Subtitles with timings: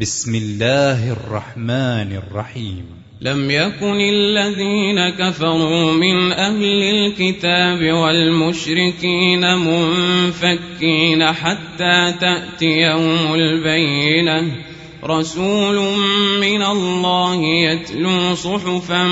[0.00, 2.84] بسم الله الرحمن الرحيم.
[3.20, 14.56] لم يكن الذين كفروا من أهل الكتاب والمشركين منفكين حتى تأتيهم البينة.
[15.04, 15.98] رسول
[16.40, 19.04] من الله يتلو صحفا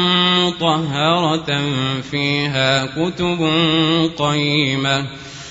[0.46, 1.60] مطهرة
[2.10, 3.50] فيها كتب
[4.18, 5.06] قيمة.